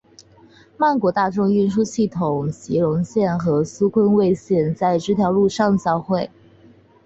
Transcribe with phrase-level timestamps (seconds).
[0.77, 6.27] 曼谷大众运输系统席隆线和苏坤蔚线在这条路交会。